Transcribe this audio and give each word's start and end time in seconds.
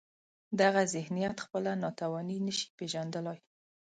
دغه 0.59 0.81
ذهنیت 0.95 1.37
خپله 1.45 1.71
ناتواني 1.83 2.37
نشي 2.45 2.67
پېژندلای. 2.77 3.39